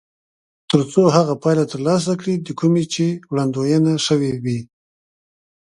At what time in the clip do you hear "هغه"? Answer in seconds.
1.17-1.33